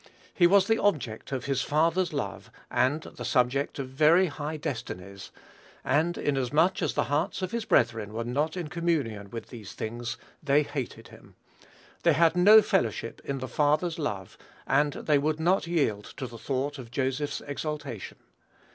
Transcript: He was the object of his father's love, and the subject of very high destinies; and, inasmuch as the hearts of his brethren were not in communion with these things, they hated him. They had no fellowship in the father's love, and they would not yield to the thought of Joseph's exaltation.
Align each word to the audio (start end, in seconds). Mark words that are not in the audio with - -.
He 0.33 0.47
was 0.47 0.65
the 0.65 0.79
object 0.79 1.31
of 1.31 1.45
his 1.45 1.61
father's 1.61 2.11
love, 2.11 2.49
and 2.71 3.03
the 3.03 3.23
subject 3.23 3.77
of 3.77 3.89
very 3.89 4.25
high 4.25 4.57
destinies; 4.57 5.29
and, 5.83 6.17
inasmuch 6.17 6.81
as 6.81 6.95
the 6.95 7.03
hearts 7.03 7.43
of 7.43 7.51
his 7.51 7.65
brethren 7.65 8.11
were 8.11 8.23
not 8.23 8.57
in 8.57 8.67
communion 8.67 9.29
with 9.29 9.49
these 9.49 9.73
things, 9.73 10.17
they 10.41 10.63
hated 10.63 11.09
him. 11.09 11.35
They 12.01 12.13
had 12.13 12.35
no 12.35 12.63
fellowship 12.63 13.21
in 13.23 13.37
the 13.37 13.47
father's 13.47 13.99
love, 13.99 14.39
and 14.65 14.93
they 14.93 15.19
would 15.19 15.39
not 15.39 15.67
yield 15.67 16.05
to 16.17 16.25
the 16.25 16.39
thought 16.39 16.79
of 16.79 16.89
Joseph's 16.89 17.39
exaltation. 17.41 18.17